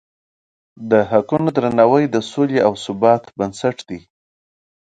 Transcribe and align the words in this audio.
د 0.89 0.91
حقونو 1.11 1.47
درناوی 1.55 2.03
د 2.09 2.15
سولې 2.31 2.59
او 2.67 2.73
ثبات 2.83 3.23
بنسټ 3.37 3.77
دی. 3.89 3.99